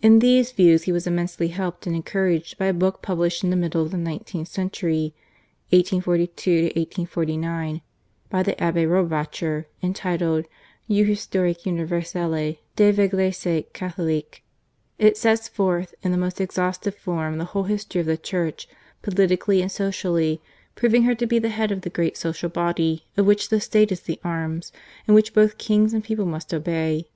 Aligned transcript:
In 0.00 0.20
these 0.20 0.52
views 0.52 0.84
he 0.84 0.90
was 0.92 1.06
immensely 1.06 1.48
helped 1.48 1.86
and 1.86 1.94
encouraged 1.94 2.56
by 2.56 2.64
a 2.64 2.72
book 2.72 3.02
pub 3.02 3.18
lished 3.18 3.44
in 3.44 3.50
the 3.50 3.56
middle 3.56 3.82
of 3.82 3.90
the 3.90 3.98
nineteenth 3.98 4.48
century 4.48 5.14
(1842— 5.68 6.62
1849) 6.80 7.82
by 8.30 8.42
the 8.42 8.54
Abb6 8.54 8.86
Rohrbacher, 8.88 9.66
entitled 9.82 10.46
U 10.86 11.04
Historic 11.04 11.64
Universellc 11.64 12.56
dc 12.78 12.92
VEglise 12.94 13.66
Catholiqiie. 13.74 14.40
It 14.98 15.18
sets 15.18 15.46
forth 15.46 15.94
in 16.02 16.10
the 16.10 16.16
most 16.16 16.40
exhaustive 16.40 16.94
form 16.94 17.36
the 17.36 17.44
whole 17.52 17.64
history 17.64 18.00
of 18.00 18.06
the 18.06 18.16
Church, 18.16 18.66
politically 19.02 19.60
and 19.60 19.70
socially, 19.70 20.40
proving 20.74 21.02
her 21.02 21.14
to 21.14 21.26
be 21.26 21.38
the 21.38 21.50
head 21.50 21.70
of 21.70 21.82
the 21.82 21.90
great 21.90 22.16
social 22.16 22.48
body, 22.48 23.04
of 23.18 23.26
which 23.26 23.50
the 23.50 23.60
State 23.60 23.92
is 23.92 24.00
the 24.00 24.18
arms, 24.24 24.72
and 25.06 25.14
which 25.14 25.34
both 25.34 25.58
kings 25.58 25.92
and 25.92 26.02
people 26.02 26.24
must 26.24 26.54
obey. 26.54 27.10